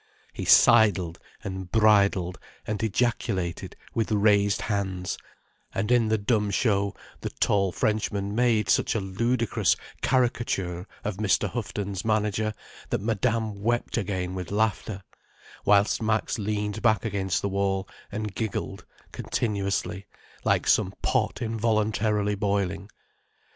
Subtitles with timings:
[0.33, 5.15] He sidled and bridled and ejaculated with raised hands,
[5.75, 11.47] and in the dumb show the tall Frenchman made such a ludicrous caricature of Mr.
[11.51, 12.51] Houghton's manager
[12.89, 15.03] that Madame wept again with laughter,
[15.65, 20.07] whilst Max leaned back against the wall and giggled continuously
[20.43, 22.89] like some pot involuntarily boiling.